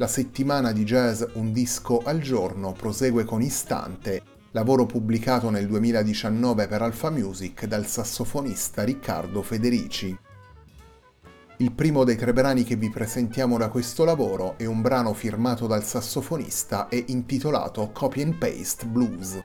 La 0.00 0.06
settimana 0.06 0.72
di 0.72 0.84
jazz 0.84 1.22
Un 1.34 1.52
disco 1.52 1.98
al 1.98 2.20
giorno 2.20 2.72
prosegue 2.72 3.24
con 3.24 3.42
Istante, 3.42 4.22
lavoro 4.52 4.86
pubblicato 4.86 5.50
nel 5.50 5.66
2019 5.66 6.68
per 6.68 6.80
Alfa 6.80 7.10
Music 7.10 7.66
dal 7.66 7.84
sassofonista 7.84 8.82
Riccardo 8.82 9.42
Federici. 9.42 10.18
Il 11.58 11.72
primo 11.72 12.04
dei 12.04 12.16
tre 12.16 12.32
brani 12.32 12.64
che 12.64 12.76
vi 12.76 12.88
presentiamo 12.88 13.58
da 13.58 13.68
questo 13.68 14.04
lavoro 14.04 14.56
è 14.56 14.64
un 14.64 14.80
brano 14.80 15.12
firmato 15.12 15.66
dal 15.66 15.84
sassofonista 15.84 16.88
e 16.88 17.04
intitolato 17.08 17.90
Copy 17.92 18.22
and 18.22 18.36
Paste 18.38 18.86
Blues. 18.86 19.38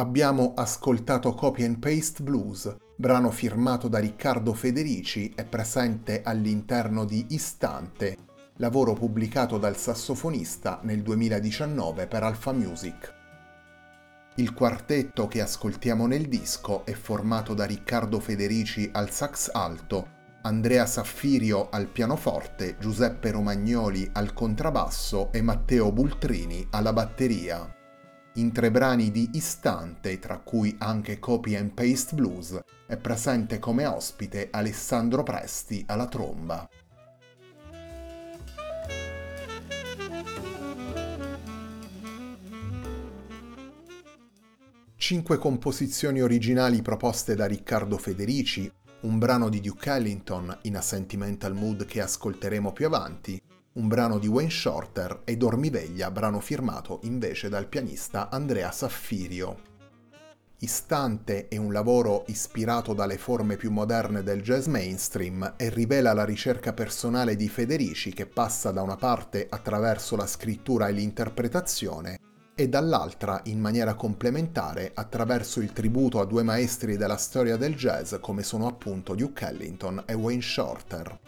Abbiamo 0.00 0.54
ascoltato 0.56 1.34
Copy 1.34 1.62
and 1.62 1.78
Paste 1.78 2.22
Blues, 2.22 2.74
brano 2.96 3.30
firmato 3.30 3.86
da 3.86 3.98
Riccardo 3.98 4.54
Federici 4.54 5.30
e 5.36 5.44
presente 5.44 6.22
all'interno 6.22 7.04
di 7.04 7.26
Istante, 7.28 8.16
lavoro 8.56 8.94
pubblicato 8.94 9.58
dal 9.58 9.76
sassofonista 9.76 10.80
nel 10.84 11.02
2019 11.02 12.06
per 12.06 12.22
Alpha 12.22 12.50
Music. 12.52 13.14
Il 14.36 14.54
quartetto 14.54 15.28
che 15.28 15.42
ascoltiamo 15.42 16.06
nel 16.06 16.28
disco 16.28 16.86
è 16.86 16.92
formato 16.92 17.52
da 17.52 17.66
Riccardo 17.66 18.20
Federici 18.20 18.88
al 18.90 19.10
sax 19.10 19.50
alto, 19.52 20.08
Andrea 20.44 20.86
Saffirio 20.86 21.68
al 21.68 21.88
pianoforte, 21.88 22.78
Giuseppe 22.80 23.32
Romagnoli 23.32 24.08
al 24.14 24.32
contrabbasso 24.32 25.30
e 25.30 25.42
Matteo 25.42 25.92
Bultrini 25.92 26.66
alla 26.70 26.94
batteria. 26.94 27.74
In 28.34 28.52
tre 28.52 28.70
brani 28.70 29.10
di 29.10 29.30
Istante, 29.32 30.20
tra 30.20 30.38
cui 30.38 30.76
anche 30.78 31.18
Copy 31.18 31.56
and 31.56 31.72
Paste 31.72 32.14
Blues, 32.14 32.60
è 32.86 32.96
presente 32.96 33.58
come 33.58 33.86
ospite 33.86 34.48
Alessandro 34.52 35.24
Presti 35.24 35.82
alla 35.88 36.06
tromba. 36.06 36.68
Cinque 44.96 45.38
composizioni 45.38 46.20
originali 46.22 46.82
proposte 46.82 47.34
da 47.34 47.46
Riccardo 47.46 47.98
Federici, 47.98 48.70
un 49.00 49.18
brano 49.18 49.48
di 49.48 49.60
Duke 49.60 49.90
Ellington 49.90 50.56
in 50.62 50.76
A 50.76 50.80
Sentimental 50.80 51.54
Mood 51.54 51.84
che 51.84 52.00
ascolteremo 52.00 52.72
più 52.72 52.86
avanti, 52.86 53.42
un 53.72 53.86
brano 53.86 54.18
di 54.18 54.26
Wayne 54.26 54.50
Shorter 54.50 55.20
e 55.24 55.36
Dormiveglia, 55.36 56.10
brano 56.10 56.40
firmato 56.40 56.98
invece 57.04 57.48
dal 57.48 57.68
pianista 57.68 58.28
Andrea 58.28 58.72
Saffirio. 58.72 59.68
Istante 60.62 61.46
è 61.46 61.56
un 61.56 61.72
lavoro 61.72 62.24
ispirato 62.26 62.94
dalle 62.94 63.16
forme 63.16 63.56
più 63.56 63.70
moderne 63.70 64.22
del 64.22 64.42
jazz 64.42 64.66
mainstream 64.66 65.54
e 65.56 65.70
rivela 65.70 66.12
la 66.12 66.24
ricerca 66.24 66.72
personale 66.72 67.36
di 67.36 67.48
Federici 67.48 68.12
che 68.12 68.26
passa 68.26 68.72
da 68.72 68.82
una 68.82 68.96
parte 68.96 69.46
attraverso 69.48 70.16
la 70.16 70.26
scrittura 70.26 70.88
e 70.88 70.92
l'interpretazione 70.92 72.18
e 72.56 72.68
dall'altra 72.68 73.40
in 73.44 73.58
maniera 73.60 73.94
complementare 73.94 74.90
attraverso 74.92 75.60
il 75.60 75.72
tributo 75.72 76.20
a 76.20 76.26
due 76.26 76.42
maestri 76.42 76.98
della 76.98 77.16
storia 77.16 77.56
del 77.56 77.74
jazz 77.74 78.16
come 78.20 78.42
sono 78.42 78.66
appunto 78.66 79.14
Duke 79.14 79.46
Ellington 79.46 80.02
e 80.04 80.12
Wayne 80.12 80.42
Shorter. 80.42 81.18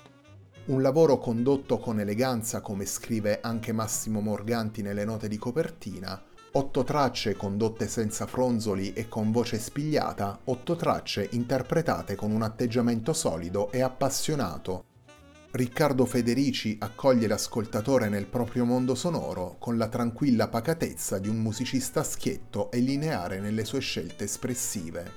Un 0.64 0.80
lavoro 0.80 1.18
condotto 1.18 1.78
con 1.78 1.98
eleganza 1.98 2.60
come 2.60 2.86
scrive 2.86 3.40
anche 3.40 3.72
Massimo 3.72 4.20
Morganti 4.20 4.82
nelle 4.82 5.04
note 5.04 5.28
di 5.28 5.36
copertina, 5.36 6.22
otto 6.52 6.84
tracce 6.84 7.34
condotte 7.34 7.88
senza 7.88 8.26
fronzoli 8.26 8.92
e 8.92 9.08
con 9.08 9.32
voce 9.32 9.58
spigliata, 9.58 10.40
otto 10.44 10.76
tracce 10.76 11.28
interpretate 11.32 12.14
con 12.14 12.30
un 12.30 12.42
atteggiamento 12.42 13.12
solido 13.12 13.72
e 13.72 13.82
appassionato, 13.82 14.84
Riccardo 15.54 16.06
Federici 16.06 16.78
accoglie 16.80 17.26
l'ascoltatore 17.26 18.08
nel 18.08 18.24
proprio 18.24 18.64
mondo 18.64 18.94
sonoro 18.94 19.56
con 19.58 19.76
la 19.76 19.88
tranquilla 19.88 20.48
pacatezza 20.48 21.18
di 21.18 21.28
un 21.28 21.36
musicista 21.36 22.02
schietto 22.02 22.70
e 22.70 22.78
lineare 22.78 23.38
nelle 23.38 23.66
sue 23.66 23.80
scelte 23.80 24.24
espressive. 24.24 25.12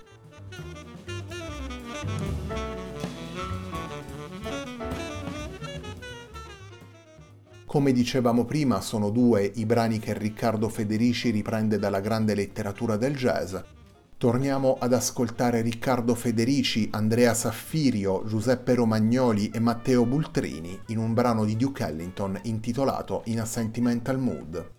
Come 7.75 7.91
dicevamo 7.91 8.45
prima, 8.45 8.79
sono 8.79 9.09
due 9.09 9.51
i 9.55 9.65
brani 9.65 9.99
che 9.99 10.17
Riccardo 10.17 10.69
Federici 10.69 11.29
riprende 11.29 11.77
dalla 11.77 11.99
grande 11.99 12.33
letteratura 12.33 12.95
del 12.95 13.17
jazz, 13.17 13.53
Torniamo 14.17 14.77
ad 14.79 14.93
ascoltare 14.93 15.59
Riccardo 15.59 16.15
Federici, 16.15 16.87
Andrea 16.93 17.33
Saffirio, 17.33 18.23
Giuseppe 18.25 18.73
Romagnoli 18.75 19.49
e 19.49 19.59
Matteo 19.59 20.05
Bultrini 20.05 20.79
in 20.87 20.99
un 20.99 21.13
brano 21.13 21.43
di 21.43 21.57
Duke 21.57 21.83
Ellington 21.83 22.39
intitolato 22.43 23.23
In 23.25 23.41
a 23.41 23.45
Sentimental 23.45 24.19
Mood. 24.19 24.74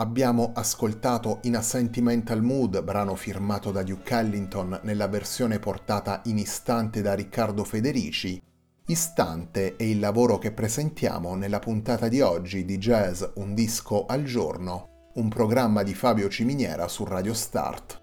Abbiamo 0.00 0.52
ascoltato 0.54 1.40
In 1.42 1.56
a 1.56 1.60
Sentimental 1.60 2.40
Mood, 2.40 2.84
brano 2.84 3.16
firmato 3.16 3.72
da 3.72 3.82
Duke 3.82 4.14
Ellington 4.14 4.78
nella 4.84 5.08
versione 5.08 5.58
portata 5.58 6.20
in 6.26 6.38
istante 6.38 7.02
da 7.02 7.14
Riccardo 7.14 7.64
Federici. 7.64 8.40
Istante 8.86 9.74
è 9.74 9.82
il 9.82 9.98
lavoro 9.98 10.38
che 10.38 10.52
presentiamo 10.52 11.34
nella 11.34 11.58
puntata 11.58 12.06
di 12.06 12.20
oggi 12.20 12.64
di 12.64 12.78
Jazz 12.78 13.24
Un 13.34 13.54
disco 13.54 14.06
al 14.06 14.22
giorno, 14.22 15.10
un 15.14 15.28
programma 15.28 15.82
di 15.82 15.94
Fabio 15.94 16.28
Ciminiera 16.28 16.86
su 16.86 17.02
Radio 17.02 17.34
Start. 17.34 18.00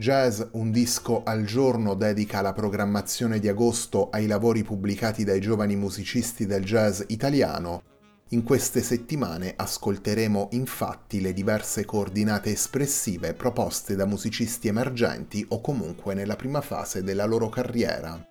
Jazz 0.00 0.40
Un 0.52 0.70
disco 0.70 1.24
al 1.24 1.44
giorno 1.44 1.92
dedica 1.92 2.40
la 2.40 2.54
programmazione 2.54 3.38
di 3.38 3.48
agosto 3.48 4.08
ai 4.08 4.26
lavori 4.26 4.62
pubblicati 4.62 5.24
dai 5.24 5.42
giovani 5.42 5.76
musicisti 5.76 6.46
del 6.46 6.64
jazz 6.64 7.02
italiano. 7.08 7.82
In 8.28 8.42
queste 8.42 8.80
settimane 8.80 9.52
ascolteremo 9.54 10.48
infatti 10.52 11.20
le 11.20 11.34
diverse 11.34 11.84
coordinate 11.84 12.50
espressive 12.50 13.34
proposte 13.34 13.94
da 13.94 14.06
musicisti 14.06 14.68
emergenti 14.68 15.44
o 15.50 15.60
comunque 15.60 16.14
nella 16.14 16.34
prima 16.34 16.62
fase 16.62 17.02
della 17.02 17.26
loro 17.26 17.50
carriera. 17.50 18.26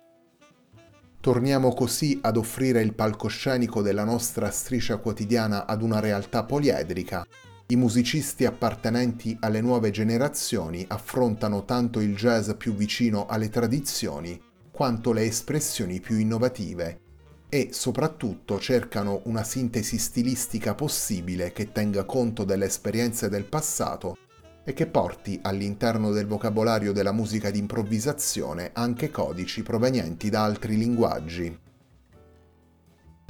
Torniamo 1.20 1.72
così 1.72 2.18
ad 2.20 2.36
offrire 2.36 2.82
il 2.82 2.94
palcoscenico 2.94 3.80
della 3.80 4.02
nostra 4.02 4.50
striscia 4.50 4.96
quotidiana 4.96 5.66
ad 5.66 5.82
una 5.82 6.00
realtà 6.00 6.42
poliedrica, 6.42 7.24
i 7.70 7.76
musicisti 7.76 8.44
appartenenti 8.44 9.36
alle 9.40 9.60
nuove 9.60 9.90
generazioni 9.90 10.84
affrontano 10.88 11.64
tanto 11.64 12.00
il 12.00 12.16
jazz 12.16 12.50
più 12.58 12.74
vicino 12.74 13.26
alle 13.26 13.48
tradizioni 13.48 14.40
quanto 14.72 15.12
le 15.12 15.22
espressioni 15.22 16.00
più 16.00 16.16
innovative 16.18 17.00
e 17.48 17.68
soprattutto 17.70 18.58
cercano 18.58 19.20
una 19.24 19.44
sintesi 19.44 19.98
stilistica 19.98 20.74
possibile 20.74 21.52
che 21.52 21.70
tenga 21.70 22.04
conto 22.04 22.42
delle 22.42 22.64
esperienze 22.64 23.28
del 23.28 23.44
passato 23.44 24.16
e 24.64 24.72
che 24.72 24.86
porti 24.86 25.38
all'interno 25.40 26.10
del 26.10 26.26
vocabolario 26.26 26.92
della 26.92 27.12
musica 27.12 27.50
di 27.50 27.58
improvvisazione 27.58 28.70
anche 28.72 29.12
codici 29.12 29.62
provenienti 29.62 30.28
da 30.28 30.42
altri 30.42 30.76
linguaggi. 30.76 31.56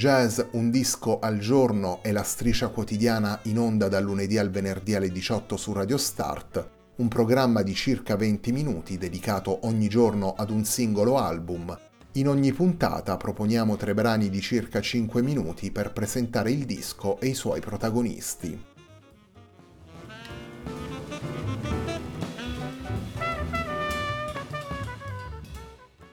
Jazz 0.00 0.40
Un 0.52 0.70
disco 0.70 1.18
al 1.18 1.36
giorno 1.36 2.02
è 2.02 2.10
la 2.10 2.22
striscia 2.22 2.68
quotidiana 2.68 3.38
in 3.42 3.58
onda 3.58 3.86
dal 3.86 4.02
lunedì 4.02 4.38
al 4.38 4.48
venerdì 4.48 4.94
alle 4.94 5.10
18 5.10 5.58
su 5.58 5.74
Radio 5.74 5.98
Start, 5.98 6.70
un 6.96 7.08
programma 7.08 7.60
di 7.60 7.74
circa 7.74 8.16
20 8.16 8.50
minuti 8.50 8.96
dedicato 8.96 9.66
ogni 9.66 9.88
giorno 9.88 10.32
ad 10.38 10.48
un 10.48 10.64
singolo 10.64 11.18
album. 11.18 11.78
In 12.12 12.28
ogni 12.28 12.50
puntata 12.54 13.18
proponiamo 13.18 13.76
tre 13.76 13.92
brani 13.92 14.30
di 14.30 14.40
circa 14.40 14.80
5 14.80 15.20
minuti 15.20 15.70
per 15.70 15.92
presentare 15.92 16.50
il 16.50 16.64
disco 16.64 17.20
e 17.20 17.26
i 17.26 17.34
suoi 17.34 17.60
protagonisti. 17.60 18.69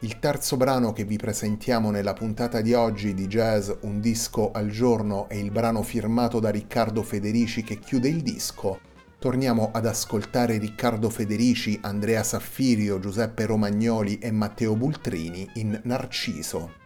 Il 0.02 0.20
terzo 0.20 0.58
brano 0.58 0.94
che 0.94 1.06
vi 1.06 1.18
presentiamo 1.18 1.90
nella 1.90 2.14
puntata 2.14 2.62
di 2.62 2.76
oggi 2.76 3.16
di 3.16 3.26
Jazz 3.26 3.72
Un 3.82 4.00
disco 4.00 4.52
al 4.52 4.70
giorno 4.70 5.28
è 5.28 5.34
il 5.34 5.50
brano 5.50 5.82
firmato 5.82 6.40
da 6.40 6.52
Riccardo 6.52 7.02
Federici 7.02 7.64
che 7.64 7.80
chiude 7.80 8.08
il 8.08 8.22
disco. 8.22 8.80
Torniamo 9.18 9.72
ad 9.74 9.88
ascoltare 9.88 10.60
Riccardo 10.60 11.10
Federici, 11.10 11.80
Andrea 11.82 12.22
Saffirio, 12.22 13.00
Giuseppe 13.00 13.48
Romagnoli 13.48 14.20
e 14.20 14.30
Matteo 14.30 14.76
Bultrini 14.76 15.50
in 15.56 15.80
Narciso. 15.86 16.86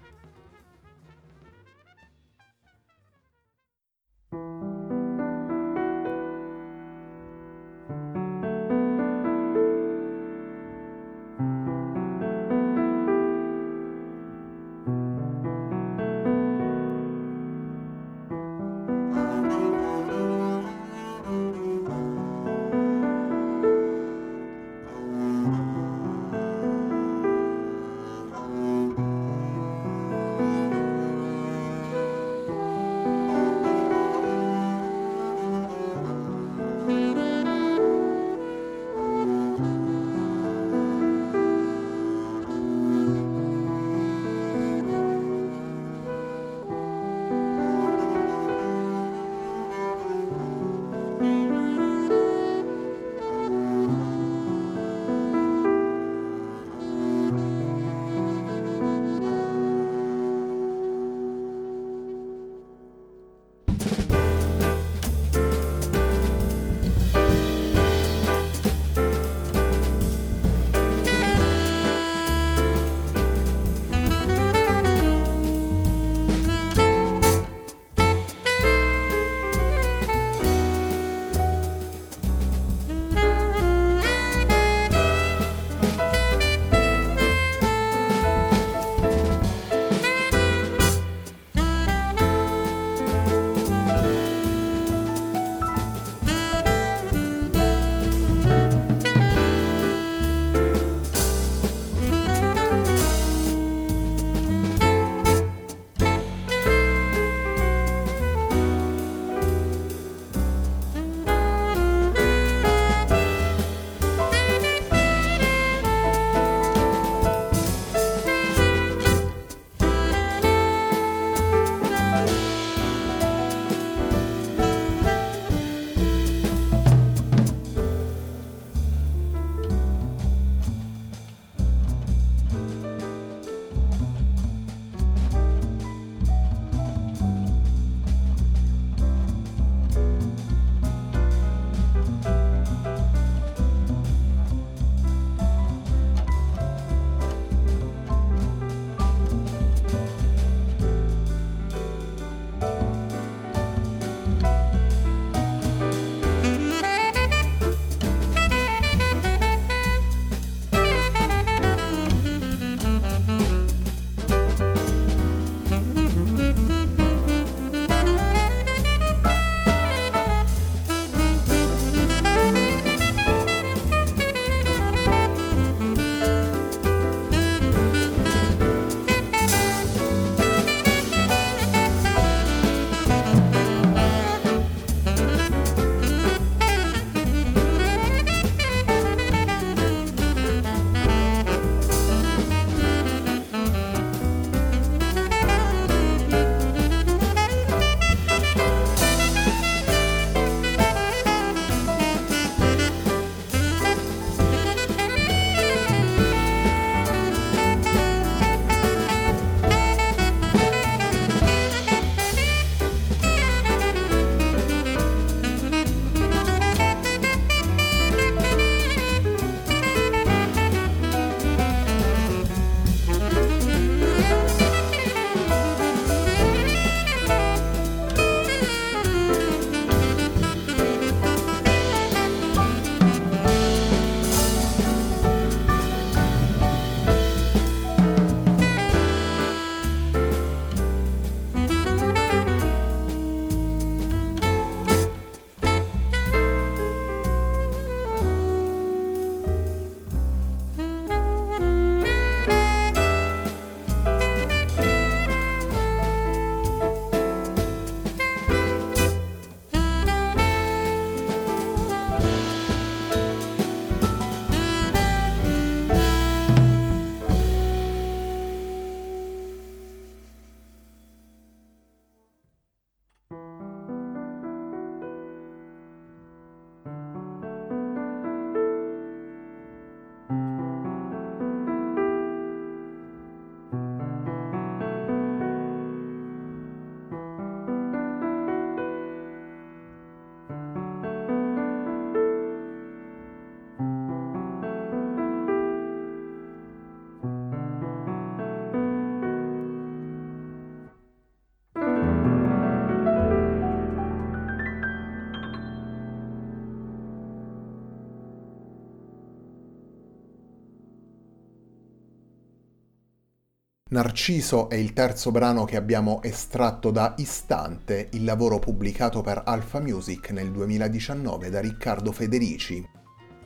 Narciso 313.91 314.69
è 314.69 314.75
il 314.75 314.93
terzo 314.93 315.31
brano 315.31 315.65
che 315.65 315.75
abbiamo 315.75 316.21
estratto 316.23 316.91
da 316.91 317.13
Istante, 317.17 318.07
il 318.13 318.23
lavoro 318.23 318.57
pubblicato 318.57 319.19
per 319.19 319.41
Alpha 319.43 319.81
Music 319.81 320.29
nel 320.29 320.49
2019 320.49 321.49
da 321.49 321.59
Riccardo 321.59 322.13
Federici. 322.13 322.87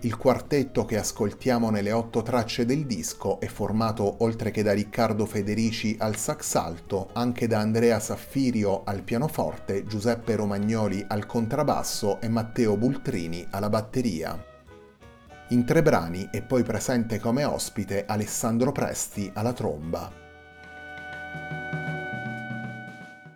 Il 0.02 0.18
quartetto 0.18 0.86
che 0.86 1.00
ascoltiamo 1.00 1.72
nelle 1.72 1.92
otto 1.92 2.22
tracce 2.22 2.64
del 2.64 2.86
disco 2.86 3.40
è 3.40 3.48
formato 3.48 4.18
oltre 4.20 4.52
che 4.52 4.62
da 4.62 4.72
Riccardo 4.74 5.26
Federici 5.26 5.96
al 5.98 6.16
sax 6.16 6.54
alto, 6.54 7.10
anche 7.14 7.48
da 7.48 7.58
Andrea 7.58 8.00
Saffirio 8.00 8.84
al 8.84 9.02
pianoforte, 9.02 9.84
Giuseppe 9.86 10.36
Romagnoli 10.36 11.04
al 11.08 11.26
contrabbasso 11.26 12.22
e 12.22 12.30
Matteo 12.30 12.78
Bultrini 12.78 13.48
alla 13.50 13.70
batteria. 13.70 14.40
In 15.50 15.66
tre 15.66 15.82
brani 15.82 16.30
è 16.32 16.44
poi 16.44 16.62
presente 16.62 17.20
come 17.20 17.46
ospite 17.46 18.06
Alessandro 18.06 18.72
Presti 18.72 19.32
alla 19.34 19.52
tromba. 19.52 20.25